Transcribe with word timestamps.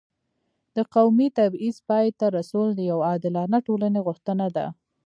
د 0.75 0.77
قومي 0.95 1.27
تبعیض 1.37 1.77
پای 1.87 2.05
ته 2.19 2.25
رسول 2.37 2.67
د 2.75 2.79
یو 2.91 2.99
عادلانه 3.09 3.57
ټولنې 3.67 3.99
غوښتنه 4.07 4.45
ده. 4.55 4.65